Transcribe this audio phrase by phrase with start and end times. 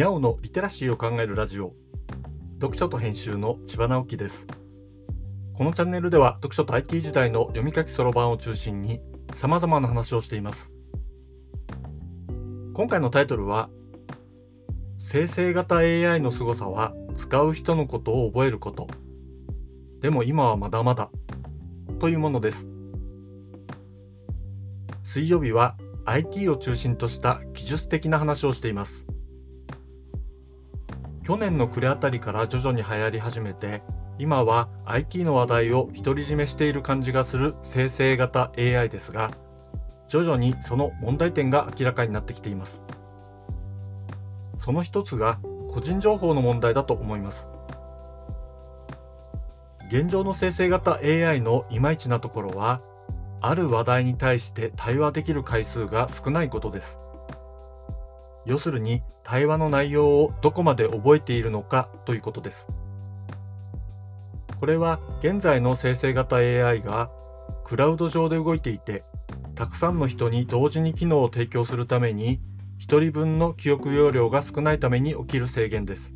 [0.00, 1.74] にゃおのリテラシーを考えるラジオ。
[2.58, 4.46] 読書と編集の千葉直樹です。
[5.52, 9.02] このチャンネルでは読書と IT 時代の読み書きそろばんを中心に
[9.34, 10.70] 様々な話をしています。
[12.72, 13.68] 今回のタイトルは
[14.96, 18.86] 生成型 AI の凄さは使う人のことを覚えること。
[20.00, 21.10] でも今はまだまだ
[21.98, 22.66] というものです。
[25.04, 29.09] 水曜日は IT を中心とした技術的な話をしています。
[31.22, 33.82] 去年の暮れあたりから徐々に流行り始めて
[34.18, 39.30] 今は IT の話題を独り占めしている感じがする生成型 AI ですが
[40.08, 42.80] 徐々にその問題点が明らかになってきています。
[44.58, 45.38] その一つが
[45.70, 47.46] 個人情報の問題だと思います。
[49.88, 52.80] 現状の生成型 AI のいまいちなところは
[53.40, 56.99] ある話題に対して対話できる回数が少ないことです。
[58.46, 62.66] 要するに対話の内容をどこまで覚えているのかということです。
[64.58, 67.10] これは現在の生成型 AI が
[67.64, 69.04] クラウド上で動いていて
[69.54, 72.40] たくさんの人に同時に機能を提供するために
[72.80, 76.12] 1人分の記憶容量が少ないために起きる制限です。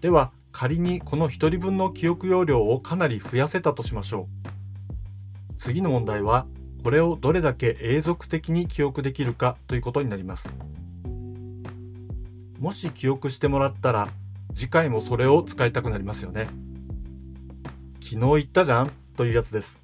[0.00, 5.58] では仮にこの1人分の記憶容量をかなり増やせたとしましょう。
[5.58, 6.46] 次の問題は
[6.86, 10.44] これをどれだけ永続的に記憶できるかということになります。
[12.60, 14.06] もし記憶してもらったら
[14.54, 16.46] 次回もそれを使いたくなりますよね。
[18.00, 19.76] 昨日言ったじゃんというやつです。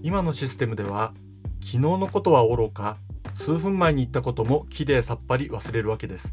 [0.00, 1.12] 今のシステムでは
[1.58, 2.96] 昨日のことはおろか
[3.34, 6.32] 数分前に言ったこともきれいさっぱり忘れるわけです。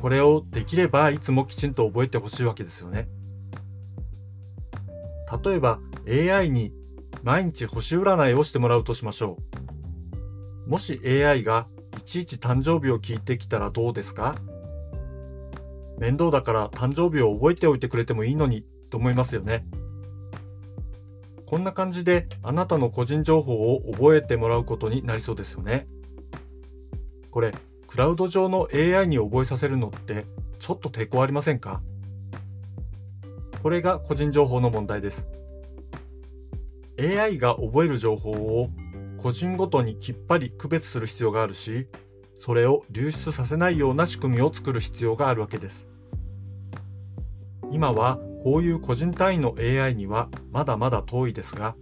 [0.00, 3.06] これをできればいつもきちんと覚えてほしいわけですよね。
[5.44, 5.78] 例えば
[6.08, 6.72] AI に
[7.24, 9.38] 毎日星占いをしてもらうとしましょ
[10.66, 10.70] う。
[10.70, 14.34] もし AI がいちいち誕生日を聞いてきたらどうですか？
[15.98, 19.64] 面倒だから誕生日を覚えておいてくれてもいいのにと思いますよね。
[21.46, 25.86] こんな感じであなたの個人情報を覚えてもらうことになりそうですよね。
[27.30, 27.52] これ、
[27.86, 30.26] クラウド上の AI に覚えさせるのって
[30.58, 31.80] ちょっと抵抗ありませんか？
[33.62, 35.26] これが個人情報の問題です。
[36.98, 38.70] AI が覚える情報を
[39.18, 41.88] 個人ごとにきっぱり区別する必要があるし
[42.38, 45.86] それを流出させないような仕組みを作る必要があるわけです。
[47.70, 51.74] 今はこういう個人単位の AI にはまだまだ遠いですが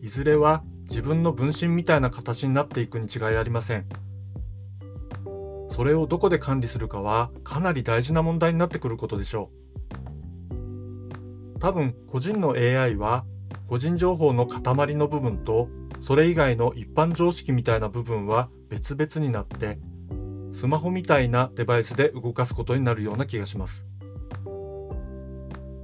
[0.00, 3.86] いずれは自分の分身みたいな形になっていくに違いありません。
[5.70, 9.50] それをどこで管理するかはかなり大事な問題になってくることでしょ
[10.50, 11.58] う。
[11.60, 13.24] 多分個人の AI は
[13.72, 19.78] 個人情報の塊の部分とそれ以外の一般常識みたいな部分は別々になって
[20.52, 23.86] スマホみたいなデバイスで動かすことになるような気がします。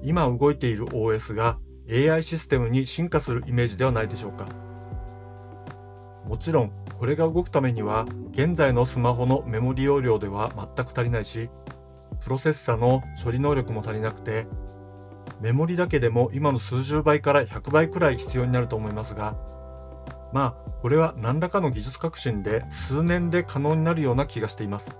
[0.02, 1.58] 今動いている OS が
[1.90, 4.44] AI システムに進化するイメージではないでしょうか。
[6.26, 11.48] もちろんこれが動くためには現在のスマホのメモリ容量では全く足りないし
[12.22, 14.46] プロセッサの処理能力も足りなくて
[15.40, 19.36] メモリだけでも今の数十倍から100倍くらい必要になると思いますが、
[20.32, 24.90] まあ、これは何らかの技術革新で数年で可能になるような気がしています。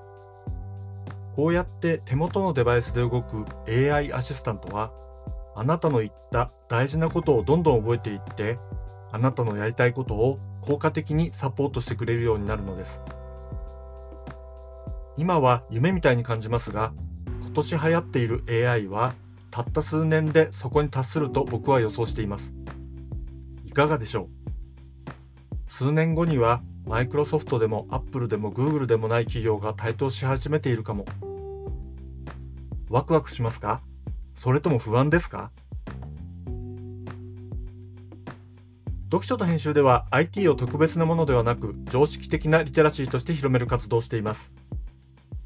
[1.35, 4.93] こうやって手元のデバイスで動く AI アシスタントは、
[5.55, 8.59] あなたの言った大事なことをどんどん覚えていって、
[9.13, 13.01] あなたのやりたいことを効果的にサポートしてくれるようになるのです。
[15.17, 16.93] 今は夢みたいに感じますが、
[17.43, 19.15] 今年流行っている AI は
[19.51, 22.53] たった数年でそこに達すると僕は予想しています。
[23.65, 24.29] いかがでしょ
[25.69, 25.73] う？
[25.73, 31.05] 数年後にはマイクロソフトでもアップルでもグーグルでもない企業が台頭し始めているかも。
[32.89, 33.83] ワクワクしますか？
[34.35, 35.51] それとも不安ですか？
[39.11, 44.51] 読書と編集では IT を特別なものではなく常識的なリテラシーとして広める活動をしています。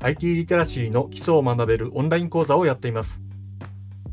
[0.00, 3.21] IT リテラシーの基礎を学べるオンライン講座をやっています。